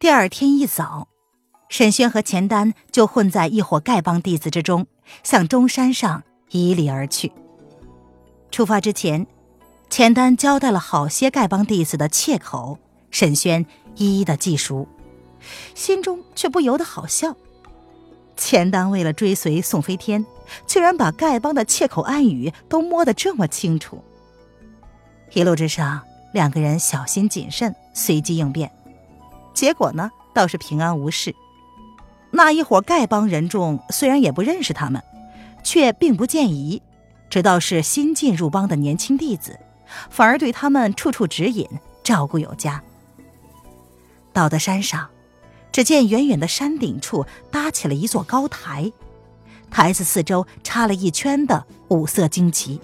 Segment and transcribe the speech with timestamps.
[0.00, 1.08] 第二天一早，
[1.68, 4.86] 沈轩和钱丹就混在一伙丐帮弟子之中，
[5.24, 7.32] 向中山上迤逦而去。
[8.52, 9.26] 出发之前，
[9.90, 12.78] 钱丹交代了好些丐帮弟子的切口，
[13.10, 13.66] 沈轩
[13.96, 14.86] 一一的记熟，
[15.74, 17.34] 心中却不由得好笑。
[18.36, 20.24] 钱丹为了追随宋飞天，
[20.64, 24.00] 居然把丐帮的切口暗语都摸得这么清楚。
[25.32, 26.00] 一路之上，
[26.32, 28.70] 两个人小心谨慎，随机应变。
[29.58, 31.34] 结果呢，倒是平安无事。
[32.30, 35.02] 那一伙丐帮人众虽然也不认识他们，
[35.64, 36.80] 却并不见疑，
[37.28, 39.58] 知道是新进入帮的年轻弟子，
[40.10, 41.68] 反而对他们处处指引，
[42.04, 42.80] 照顾有加。
[44.32, 45.10] 到的山上，
[45.72, 48.92] 只见远远的山顶处搭起了一座高台，
[49.72, 52.80] 台子四周插了一圈的五色旌旗，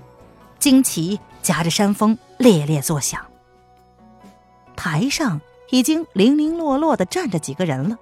[0.58, 3.25] 旌旗夹着山峰，猎猎作响。
[4.75, 5.41] 台上。
[5.75, 7.98] 已经零零落落的站着几个人了，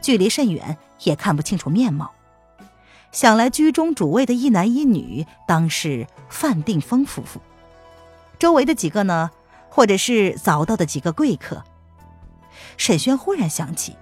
[0.00, 2.12] 距离甚远，也看不清楚面貌。
[3.10, 7.40] 想来居中主位的一男一女，当是范定峰夫妇。
[8.38, 9.32] 周围的几个呢，
[9.70, 11.64] 或者是早到的几个贵客。
[12.76, 13.96] 沈轩忽然想起，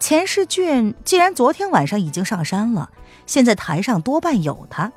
[0.00, 2.90] 钱世俊既然昨天晚上已经上山了，
[3.24, 4.90] 现在台上多半有他。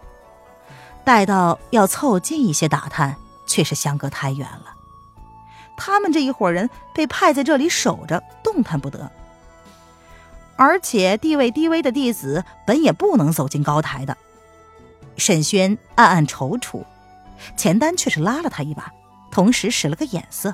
[1.03, 4.72] 待到要凑近一些打探，却是相隔太远了。
[5.77, 9.11] 他们这一伙人被派在这里守着，动弹不得。
[10.55, 14.15] 而且地位低微的弟子本也不能走进高台的。
[15.17, 16.83] 沈轩暗暗踌躇，
[17.57, 18.91] 钱丹却是拉了他一把，
[19.31, 20.53] 同时使了个眼色。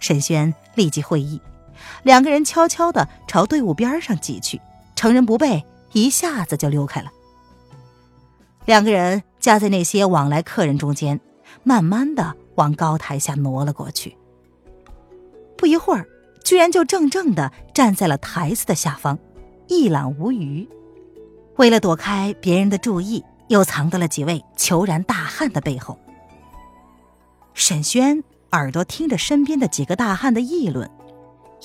[0.00, 1.40] 沈轩立即会意，
[2.02, 4.60] 两个人悄悄地朝队伍边上挤去，
[4.96, 7.10] 乘人不备，一下子就溜开了。
[8.66, 11.20] 两个人夹在那些往来客人中间，
[11.62, 12.36] 慢慢的。
[12.60, 14.14] 往高台下挪了过去，
[15.56, 16.06] 不一会儿，
[16.44, 19.18] 居然就正正的站在了台子的下方，
[19.66, 20.68] 一览无余。
[21.56, 25.98] 为了躲开别人的注意，又藏到了几位虬髯大汉的背后。
[27.54, 28.22] 沈轩
[28.52, 30.90] 耳朵听着身边的几个大汉的议论，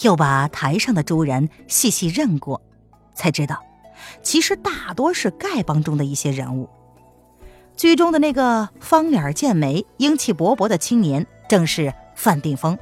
[0.02, 2.62] 又把台上的诸人细细认过，
[3.14, 3.62] 才知道，
[4.24, 6.70] 其实大多是丐帮中的一些人物。
[7.76, 12.78] 居中的那个方脸健美、英气勃勃的青年，正是范定峰。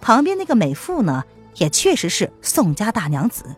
[0.00, 1.24] 旁边那个美妇呢，
[1.56, 3.54] 也确实是宋家大娘子。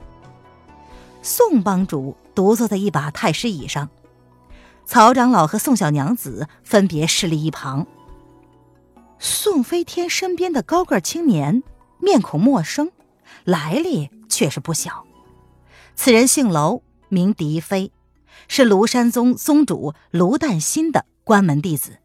[1.22, 3.88] 宋帮主独坐在一把太师椅上，
[4.84, 7.87] 曹长老和宋小娘子分别侍立一旁。
[9.19, 11.62] 宋飞天身边的高个青年，
[11.99, 12.91] 面孔陌生，
[13.44, 15.05] 来历却是不小。
[15.94, 17.93] 此人姓娄，名狄飞。
[18.53, 21.99] 是庐山宗宗主卢旦新的关门弟子，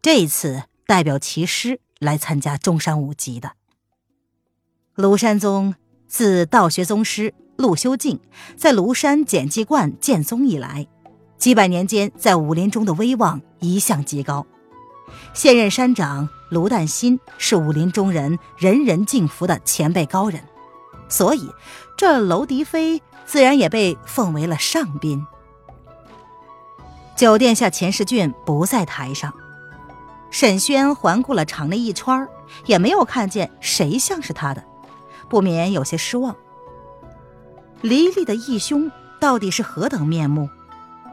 [0.00, 3.52] 这一次代表其师来参加中山五级的。
[4.96, 5.74] 庐山宗
[6.08, 8.18] 自道学宗师陆修静
[8.56, 10.86] 在庐山简济观建宗以来，
[11.36, 14.46] 几百年间在武林中的威望一向极高。
[15.34, 20.42] 现任山长卢旦新是武林中人人人敬服的前辈高人，
[21.10, 21.50] 所以
[21.98, 25.26] 这娄迪飞自然也被奉为了上宾。
[27.22, 29.32] 酒店下，钱世俊不在台上。
[30.32, 32.26] 沈轩环顾了场内一圈
[32.66, 34.64] 也没有看见谁像是他的，
[35.28, 36.34] 不免有些失望。
[37.80, 38.90] 黎黎的义兄
[39.20, 40.50] 到底是何等面目？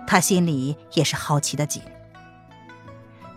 [0.07, 1.83] 他心里也是好奇的紧。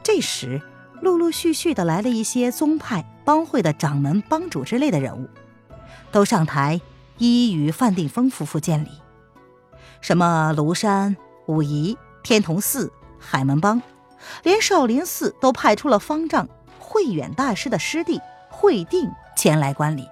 [0.02, 0.62] 这时，
[1.02, 5.28] 陆陆续续的来了一些宗派、帮会的掌门、帮主之类的人物，
[6.10, 6.80] 都上台
[7.18, 8.88] 一一与范定峰夫妇见礼。
[10.00, 11.14] 什么庐山、
[11.48, 11.98] 武夷。
[12.22, 13.82] 天童寺、海门帮，
[14.42, 16.48] 连少林寺都派出了方丈
[16.78, 20.08] 慧远大师的师弟慧定前来观礼。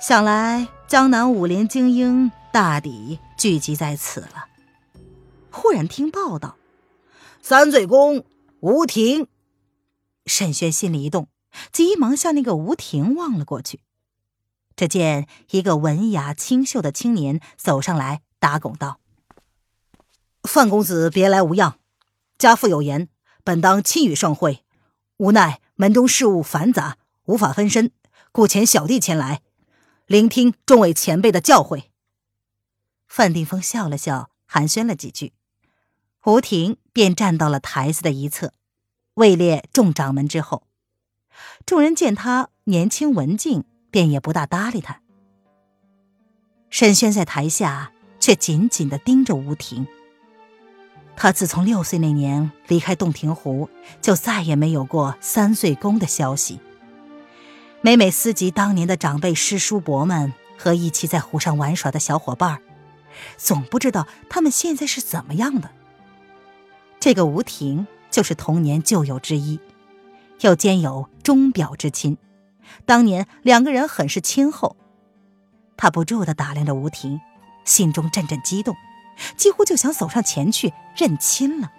[0.00, 4.46] 想来江南武林精英大抵聚集在此了。
[5.50, 6.56] 忽然听报道，
[7.42, 8.24] 三醉公
[8.60, 9.26] 吴婷。
[10.26, 11.28] 沈轩心里一动，
[11.72, 13.80] 急忙向那个吴婷望了过去。
[14.76, 19.00] 只见一个文雅清秀的青年走上来，打拱道。
[20.48, 21.78] 范公子别来无恙，
[22.38, 23.10] 家父有言，
[23.44, 24.64] 本当亲与盛会，
[25.18, 26.96] 无奈门中事务繁杂，
[27.26, 27.92] 无法分身，
[28.32, 29.42] 故遣小弟前来，
[30.06, 31.84] 聆听众位前辈的教诲。
[33.06, 35.34] 范定峰笑了笑，寒暄了几句，
[36.24, 38.54] 吴婷便站到了台子的一侧，
[39.14, 40.66] 位列众掌门之后。
[41.66, 45.02] 众人见他年轻文静，便也不大搭理他。
[46.70, 49.86] 沈轩在台下却紧紧的盯着吴婷。
[51.20, 53.68] 他自从六岁那年离开洞庭湖，
[54.00, 56.60] 就再也没有过三岁宫的消息。
[57.80, 62.60] 每每思及当年的长辈师叔伯们和一起在湖上玩耍的小伙伴
[63.36, 65.70] 总不知道他们现在是怎么样的。
[67.00, 69.58] 这个吴婷就是童年旧友之一，
[70.42, 72.16] 又兼有钟表之亲，
[72.86, 74.76] 当年两个人很是亲厚。
[75.76, 77.20] 他不住地打量着吴婷，
[77.64, 78.76] 心中阵阵激动。
[79.36, 81.72] 几乎就想走上前去认亲了。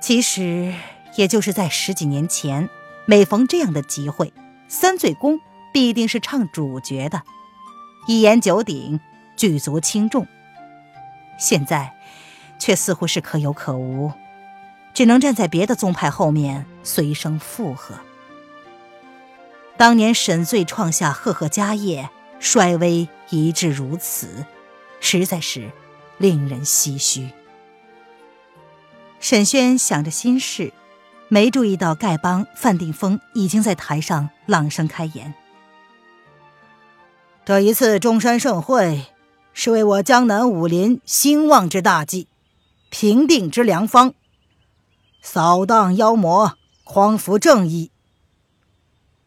[0.00, 0.74] 其实，
[1.16, 2.68] 也就是在十几年前，
[3.06, 4.32] 每逢这样的集会，
[4.68, 5.40] 三醉宫
[5.72, 7.22] 必定是唱主角的，
[8.06, 9.00] 一言九鼎，
[9.36, 10.26] 举足轻重。
[11.38, 11.94] 现在，
[12.58, 14.12] 却似乎是可有可无，
[14.94, 17.96] 只能站在别的宗派后面随声附和。
[19.76, 22.08] 当年沈醉创下赫赫家业，
[22.40, 24.44] 衰微一至如此。
[25.00, 25.70] 实在是
[26.18, 27.30] 令人唏嘘。
[29.20, 30.72] 沈轩想着心事，
[31.28, 35.34] 没注意到丐帮范定峰已经在台上朗声开言
[37.44, 39.06] ：“这一次中山盛会，
[39.52, 42.28] 是为我江南武林兴旺之大计，
[42.90, 44.14] 平定之良方，
[45.20, 47.90] 扫荡妖魔，匡扶正义。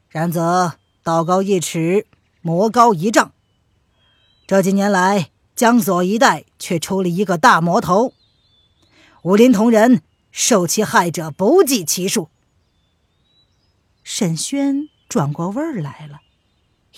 [0.08, 2.08] 然则道高一尺，
[2.42, 3.34] 魔高一丈。
[4.48, 5.32] 这几年来。”
[5.62, 8.16] 江左一带却出了一个大魔头，
[9.22, 12.32] 武林同仁受其害者不计其数。
[14.04, 16.22] 沈轩转过味儿来了，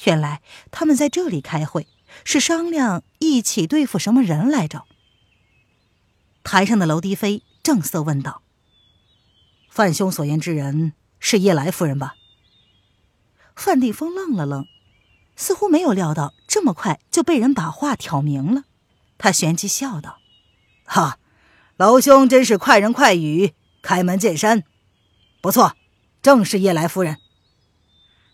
[0.06, 1.89] 原来他们在这里开会，
[2.24, 4.86] 是商量一起对付什么人来着。
[6.45, 8.44] 台上的楼迪飞正色问道
[9.68, 12.15] ：“范兄所言之人是叶来夫人吧？”
[13.57, 14.65] 范地峰愣了愣。
[15.36, 18.65] 似乎没有料到这么快就被人把话挑明了，
[19.17, 20.19] 他旋即笑道
[20.85, 21.17] ：“哈，
[21.77, 24.63] 老兄真是快人快语，开门见山。
[25.41, 25.75] 不错，
[26.21, 27.17] 正是夜来夫人。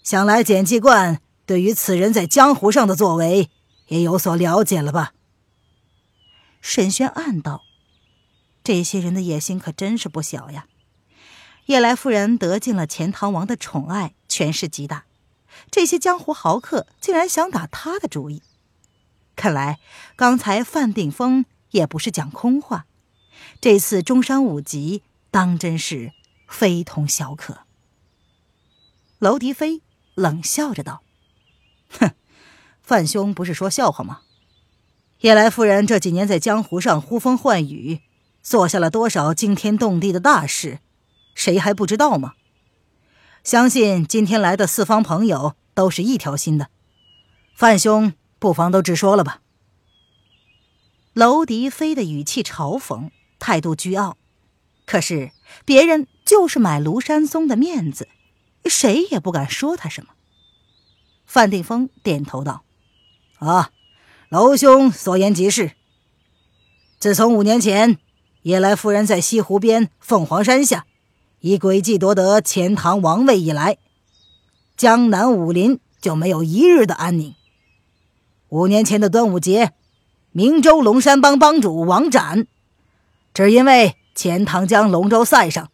[0.04, 3.50] 想来简继冠对于此人在江湖上的作为
[3.88, 5.14] 也有所了解了吧？”
[6.60, 7.64] 沈轩暗道
[8.62, 10.66] ：“这些人的野心可真是不小呀！
[11.68, 15.06] 夜来夫人得尽了钱塘王的宠爱，权势极大。”
[15.72, 18.42] 这些江湖豪客竟然想打他的主意，
[19.36, 19.80] 看来
[20.16, 22.86] 刚才范定峰也不是讲空话，
[23.62, 26.12] 这次中山五级当真是
[26.48, 27.60] 非同小可。
[29.20, 29.82] 娄迪飞
[30.16, 31.04] 冷笑着道
[32.00, 32.12] ：“哼，
[32.82, 34.22] 范兄不是说笑话吗？
[35.20, 38.02] 叶来夫人这几年在江湖上呼风唤雨，
[38.42, 40.80] 做下了多少惊天动地的大事，
[41.36, 42.36] 谁还不知道吗？”
[43.50, 46.70] 相信今天来的四方朋友都是一条心的，
[47.56, 49.42] 范兄不妨都直说了吧。
[51.14, 53.10] 娄迪飞的语气嘲讽，
[53.40, 54.18] 态度倨傲，
[54.86, 55.32] 可是
[55.66, 58.08] 别人就是买庐山松的面子，
[58.66, 60.10] 谁也不敢说他什么。
[61.26, 62.64] 范定峰点头道
[63.42, 63.72] ：“啊，
[64.30, 65.72] 娄兄所言极是。
[67.00, 67.98] 自从五年前
[68.44, 70.86] 叶来夫人在西湖边凤凰山下。”
[71.42, 73.78] 以诡计夺得钱塘王位以来，
[74.76, 77.34] 江南武林就没有一日的安宁。
[78.50, 79.72] 五年前的端午节，
[80.32, 82.46] 明州龙山帮帮主王展，
[83.34, 85.70] 只因为钱塘江龙舟赛上，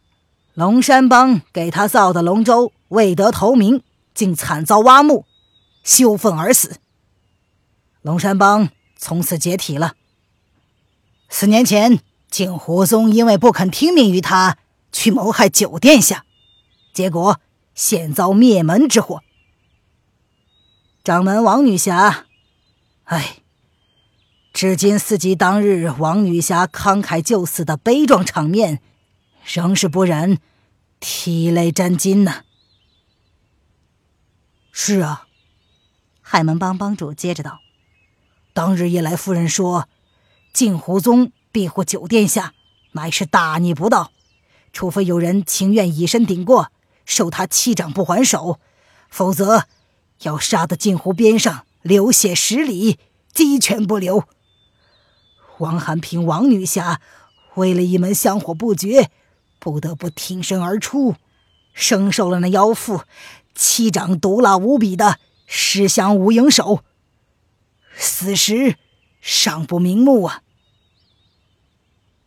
[0.54, 3.82] 龙山帮给他造的龙舟未得头名，
[4.14, 5.24] 竟惨遭挖木，
[5.82, 6.76] 羞愤而死。
[8.02, 9.94] 龙山帮从此解体了。
[11.28, 11.98] 四年前，
[12.30, 14.58] 景湖宗因为不肯听命于他。
[14.96, 16.24] 去谋害九殿下，
[16.94, 17.38] 结果
[17.74, 19.22] 险遭灭门之祸。
[21.04, 22.24] 掌门王女侠，
[23.04, 23.42] 唉，
[24.54, 28.80] 至今思及当日王女侠慷慨就死的悲壮场面，
[29.44, 30.40] 仍是不忍
[30.98, 32.44] 涕泪沾襟呐。
[34.72, 35.26] 是啊，
[36.22, 37.60] 海门帮帮主接着道
[38.54, 39.90] ：“当日夜来夫人说，
[40.54, 42.54] 镜湖宗庇护九殿下，
[42.92, 44.10] 乃是大逆不道。”
[44.76, 46.70] 除非有人情愿以身顶过，
[47.06, 48.60] 受他七掌不还手，
[49.08, 49.64] 否则
[50.20, 52.98] 要杀得镜湖边上流血十里，
[53.32, 54.24] 鸡犬不留。
[55.60, 57.00] 王寒平、王女侠
[57.54, 59.10] 为了一门香火不绝，
[59.58, 61.14] 不得不挺身而出，
[61.72, 63.00] 生受了那妖妇
[63.54, 66.84] 七掌毒辣无比的尸香无影手，
[67.96, 68.76] 死时
[69.22, 70.42] 尚不瞑目啊！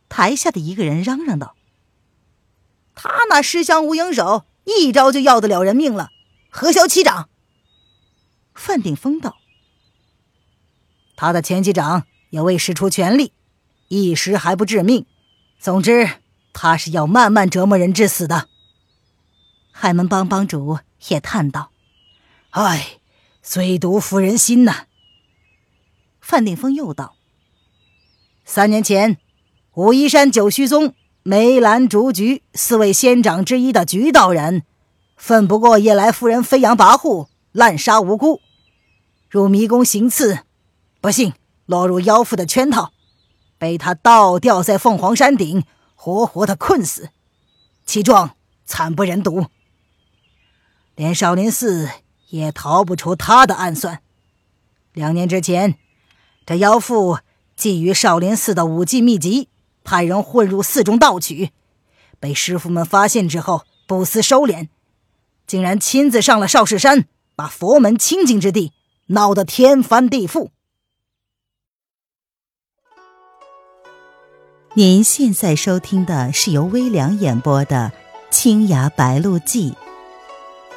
[0.08, 1.54] 台下的一个人嚷嚷道
[3.02, 6.10] ：“他那尸香无影手，一招就要得了人命了，
[6.50, 7.30] 何消七掌？”
[8.54, 9.38] 范定峰道
[11.16, 13.32] ：“他的前几掌也未使出全力，
[13.88, 15.06] 一时还不致命。
[15.58, 16.10] 总之，
[16.52, 18.50] 他是要慢慢折磨人致死的。”
[19.72, 21.70] 海门帮帮主也叹道
[22.50, 22.98] ：“唉，
[23.42, 24.84] 最毒妇人心呐。”
[26.20, 27.16] 范定峰又道
[28.44, 29.16] ：“三年前，
[29.72, 34.62] 武夷山九虚宗梅兰竹菊四位仙长之一的菊道人，
[35.16, 38.40] 愤不过夜来夫人飞扬跋扈，滥杀无辜，
[39.28, 40.38] 入迷宫行刺，
[41.02, 41.34] 不幸
[41.66, 42.92] 落入妖妇的圈套，
[43.58, 45.62] 被他倒吊在凤凰山顶，
[45.94, 47.10] 活活的困死，
[47.84, 48.34] 其状
[48.64, 49.46] 惨不忍睹。”
[50.96, 51.90] 连少林寺
[52.30, 54.00] 也逃不出他的暗算。
[54.94, 55.76] 两年之前，
[56.46, 57.18] 这妖妇
[57.58, 59.48] 觊觎少林寺的武技秘籍，
[59.90, 61.50] 派人混入寺中盗取，
[62.20, 64.68] 被师傅们发现之后，不思收敛，
[65.48, 68.72] 竟然亲自上了少室山，把佛门清净之地
[69.08, 70.50] 闹得天翻地覆。
[74.74, 77.90] 您现在收听的是由微凉演播的
[78.30, 79.72] 《青崖白鹿记》。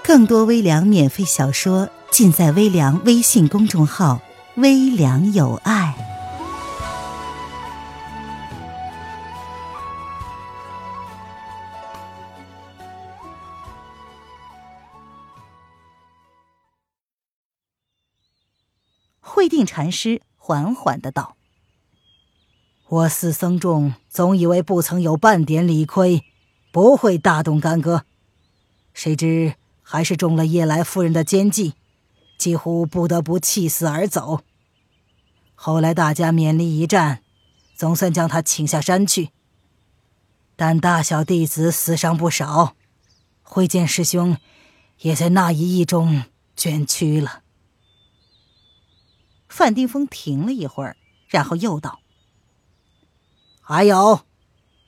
[0.03, 4.22] 更多微凉免费小说尽在微凉微信公众号
[4.58, 5.93] “微凉有爱”。
[19.65, 21.36] 禅师缓缓的道
[22.89, 26.24] ：“我寺僧众总以为不曾有半点理亏，
[26.72, 28.05] 不会大动干戈，
[28.93, 29.55] 谁知……”
[29.86, 31.74] 还是中了夜来夫人的奸计，
[32.38, 34.41] 几乎不得不弃死而走。
[35.55, 37.22] 后来大家勉力一战，
[37.75, 39.32] 总算将他请下山去。
[40.55, 42.75] 但大小弟子死伤不少，
[43.43, 44.38] 慧剑师兄
[45.01, 46.24] 也在那一役中
[46.55, 47.42] 捐躯了。
[49.53, 52.00] 范丁峰停了一会儿，然后又道
[53.62, 54.22] ：“还有，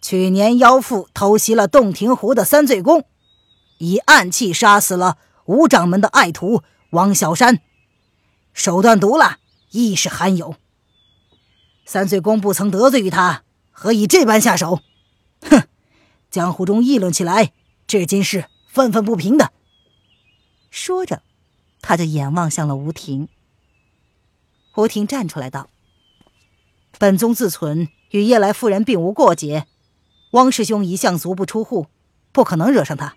[0.01, 3.05] 去年妖妇偷袭了洞庭湖的三醉宫。”
[3.77, 7.61] 以暗器杀死了五掌门的爱徒王小山，
[8.53, 9.37] 手段毒辣，
[9.69, 10.55] 亦是罕有。
[11.85, 14.81] 三醉公不曾得罪于他，何以这般下手？
[15.47, 15.67] 哼！
[16.31, 17.53] 江湖中议论起来，
[17.85, 19.51] 至今是愤愤不平的。
[20.71, 21.21] 说着，
[21.81, 23.29] 他就眼望向了吴婷。
[24.75, 25.69] 吴婷站出来道
[26.99, 29.65] ：“本宗自存与夜来夫人并无过节，
[30.31, 31.87] 汪师兄一向足不出户，
[32.31, 33.15] 不可能惹上他。”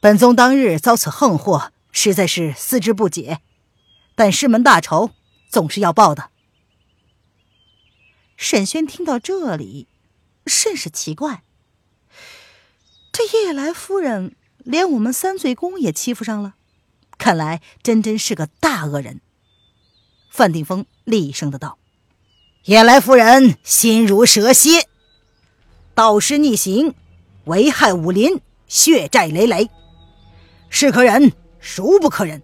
[0.00, 3.40] 本宗当日遭此横祸，实在是思之不解，
[4.14, 5.10] 但师门大仇
[5.50, 6.30] 总是要报的。
[8.38, 9.86] 沈轩听到这里，
[10.46, 11.42] 甚是奇怪：
[13.12, 16.54] 这夜来夫人连我们三醉宫也欺负上了，
[17.18, 19.20] 看来真真是个大恶人。
[20.30, 21.76] 范定峰厉声的道
[22.64, 24.86] ：“夜来夫人心如蛇蝎，
[25.94, 26.94] 盗师逆行，
[27.44, 29.68] 危害武林，血债累累。”
[30.70, 32.40] 是可忍，孰不可忍？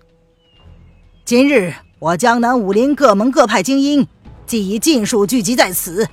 [1.25, 4.07] 今日我江南武林各门各派精英，
[4.47, 6.09] 既已尽数聚集在此，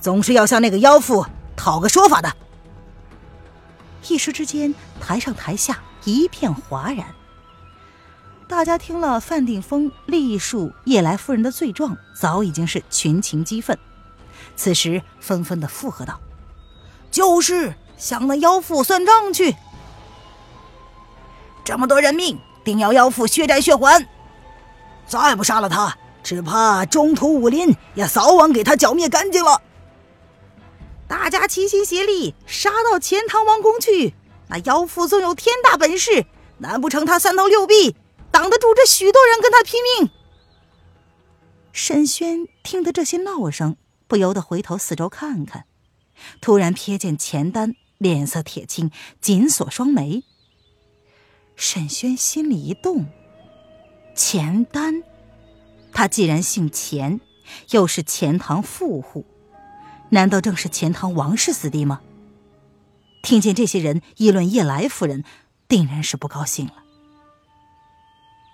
[0.00, 2.32] 总是要向那个妖妇讨个说法的。
[4.08, 7.04] 一时之间，台上台下一片哗然。
[8.48, 13.78] 大家听了范定峰历述叶来夫人的罪状，早已经是群情激愤，
[14.56, 16.18] 此时纷纷的附和道
[17.12, 19.54] ：“就是向那妖妇算账去。”
[21.62, 24.08] 这么多人命，定要妖妇血债血还！
[25.06, 29.60] 再不杀了他，只怕中土武林也早晚给他剿灭干净了。
[31.06, 34.14] 大家齐心协力，杀到钱塘王宫去！
[34.48, 36.24] 那妖妇纵有天大本事，
[36.56, 37.94] 难不成他三头六臂
[38.38, 40.12] 挡得住这许多人跟他拼命？
[41.72, 43.76] 沈轩听得这些闹声，
[44.06, 45.64] 不由得回头四周看看，
[46.40, 50.22] 突然瞥见钱丹脸色铁青，紧锁双眉。
[51.56, 53.06] 沈轩心里一动，
[54.14, 55.02] 钱丹，
[55.92, 57.20] 他既然姓钱，
[57.70, 59.26] 又是钱塘富户，
[60.10, 62.02] 难道正是钱塘王氏子弟吗？
[63.20, 65.24] 听见这些人议论叶来夫人，
[65.66, 66.84] 定然是不高兴了。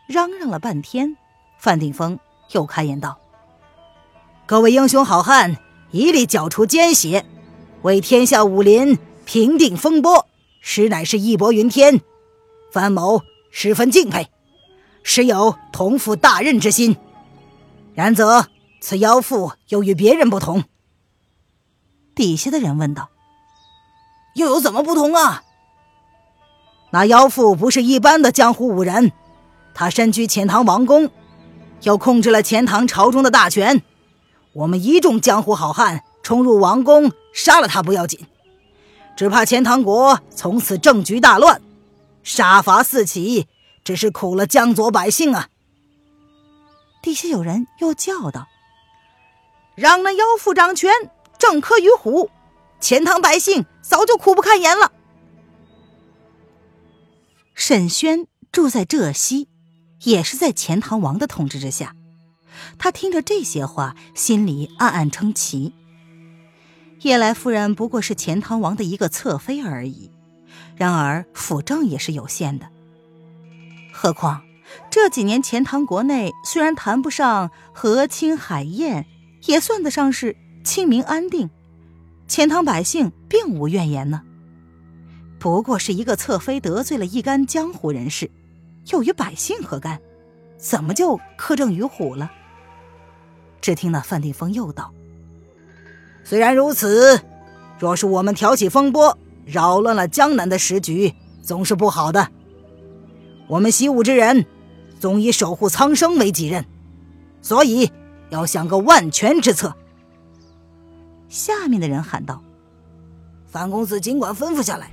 [0.06, 1.16] 嚷嚷了半天，
[1.58, 2.18] 范定峰
[2.52, 3.18] 又开言道
[4.44, 5.56] ：“各位英雄好汉，
[5.90, 7.25] 一力剿除奸邪，
[7.82, 10.26] 为天下武林平定风波，
[10.61, 12.00] 实乃是义薄云天。”
[12.70, 14.28] 范某十分敬佩，
[15.02, 16.96] 实有同负大任之心。
[17.94, 18.49] 然则
[18.80, 20.64] 此妖妇又与别人不同。
[22.14, 23.08] 底下的人问道
[24.34, 25.44] ：“又有怎么不同啊？”
[26.90, 29.12] 那妖妇不是一般的江湖武人，
[29.74, 31.10] 她身居钱塘王宫，
[31.82, 33.82] 又控制了钱塘朝中的大权。
[34.52, 38.20] 我们一众江湖好汉冲入王宫，杀了他不要紧，
[39.16, 41.60] 只怕钱塘国从此政局大乱，
[42.22, 43.48] 杀伐四起，
[43.82, 45.48] 只是苦了江左百姓啊！
[47.02, 48.46] 底下有人又叫道
[49.74, 50.90] ：“让那妖妇掌权，
[51.36, 52.30] 正科于虎，
[52.80, 54.92] 钱塘百姓早就苦不堪言了。”
[57.54, 59.48] 沈轩住在浙西，
[60.04, 61.94] 也是在钱塘王的统治之下。
[62.78, 65.75] 他听着这些话，心里暗暗称奇。
[67.02, 70.11] 夜来夫人不过是钱塘王的一个侧妃而已，
[70.76, 72.68] 然而辅政也是有限的。
[73.92, 74.42] 何况。
[74.90, 79.06] 这几年，钱塘国内虽然谈不上和亲海晏，
[79.44, 81.50] 也算得上是清明安定，
[82.26, 84.23] 钱塘百姓并无怨言呢。
[85.38, 88.30] 不过是一个侧妃得罪了一干江湖人士，
[88.90, 90.00] 又与百姓何干？
[90.56, 92.30] 怎么就苛政于虎了？
[93.60, 94.92] 只听那范定峰又道
[96.24, 97.20] ：“虽然如此，
[97.78, 102.30] 若是我们挑起风波，扰乱了江南的时局，总是不好的。
[103.46, 104.46] 我们习武之人。”
[105.00, 106.64] 总以守护苍生为己任，
[107.42, 107.92] 所以
[108.30, 109.74] 要想个万全之策。
[111.28, 112.42] 下面的人喊道
[113.44, 114.92] ：“范公子尽管吩咐下来，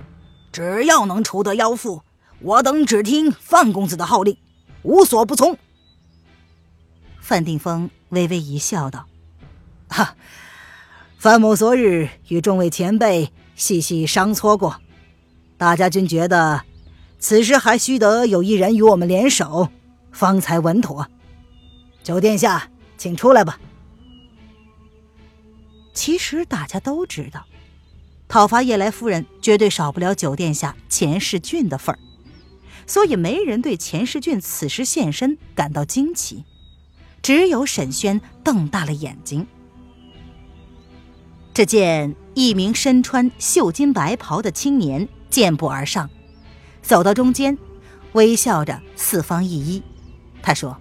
[0.51, 2.01] 只要能除得妖妇，
[2.41, 4.37] 我等只听范公子的号令，
[4.83, 5.57] 无所不从。”
[7.21, 9.07] 范定峰微微一笑，道
[9.87, 10.15] ：“哈，
[11.17, 14.81] 范某昨日与众位前辈细细商磋过，
[15.57, 16.63] 大家均觉得
[17.19, 19.69] 此时还需得有一人与我们联手。”
[20.11, 21.07] 方才稳妥，
[22.03, 23.57] 九殿下，请出来吧。
[25.93, 27.45] 其实大家都知道，
[28.27, 31.99] 讨伐夜来夫人绝对少不了九殿下钱世俊的份儿，
[32.87, 36.43] 所以没人对钱世俊此时现身感到惊奇，
[37.21, 39.45] 只有沈轩瞪大了眼睛。
[41.53, 46.09] 只见一名身穿绣金白袍的青年健步而上，
[46.81, 47.57] 走到中间，
[48.13, 49.83] 微笑着四方一揖。
[50.41, 50.77] 他说：“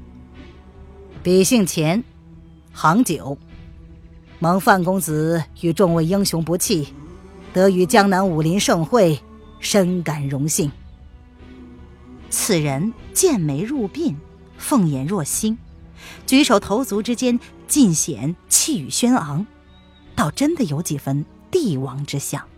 [1.22, 2.02] 彼姓钱，
[2.72, 3.36] 行九，
[4.38, 6.88] 蒙范公子与众位英雄不弃，
[7.52, 9.20] 得与江南武林盛会，
[9.58, 10.70] 深感荣幸。”
[12.30, 14.14] 此人剑眉入鬓，
[14.56, 15.58] 凤眼若星，
[16.26, 19.46] 举手投足之间尽显气宇轩昂，
[20.14, 22.48] 倒真的有几分帝王之相。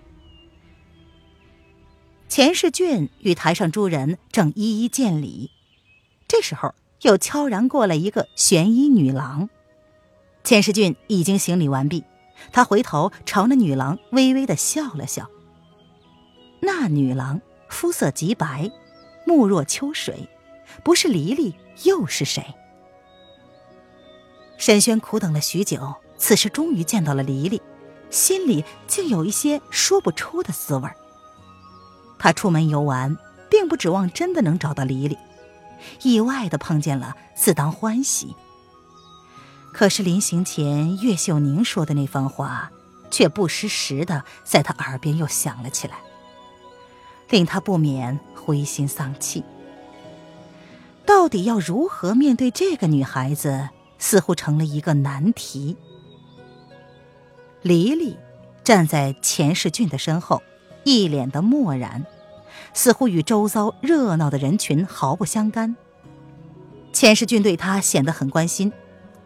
[2.29, 5.51] 钱世俊与台上诸人正一一见礼，
[6.29, 6.75] 这时候。
[7.03, 9.49] 又悄然过来一个玄衣女郎，
[10.45, 12.05] 钱世俊已经行礼完毕，
[12.53, 15.29] 他回头朝那女郎微微的笑了笑。
[16.61, 18.71] 那女郎肤色极白，
[19.33, 20.29] 目若秋水，
[20.85, 22.55] 不是黎黎又是谁？
[24.59, 27.63] 沈轩苦等了许久，此时终于见到了黎黎，
[28.11, 30.91] 心里竟有一些说不出的滋味。
[32.19, 33.17] 他出门游玩，
[33.49, 35.17] 并不指望真的能找到黎黎。
[36.03, 38.37] 意外的碰见了，自当欢喜。
[39.73, 42.71] 可是临行前，岳秀宁说的那番话，
[43.11, 45.97] 却不失时的在他耳边又响了起来，
[47.31, 49.45] 令他不免灰心丧气。
[51.07, 55.77] 到底要如何面对这个女孩子，似乎成了一个难题。
[57.63, 58.17] 黎黎
[58.65, 60.43] 站在钱世俊的身后，
[60.85, 62.05] 一脸的漠然。
[62.75, 65.77] 似乎与周遭热闹的人群毫不相干。
[66.93, 68.73] 钱世俊对他显得很关心，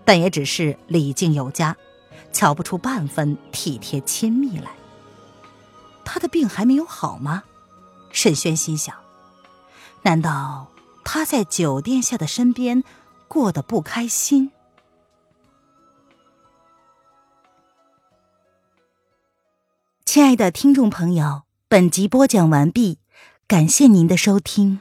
[0.04, 1.76] 但也只是礼敬有加，
[2.32, 4.72] 瞧不出半分体贴亲密来。
[6.04, 7.44] 他的病还没有好吗？
[8.10, 8.96] 沈轩心想：
[10.06, 10.68] 难道
[11.04, 12.84] 他在酒店下的身边
[13.26, 14.52] 过得不开心？
[20.04, 23.00] 亲爱的听众朋友，本集播讲完毕。
[23.48, 24.78] 感谢您的收听。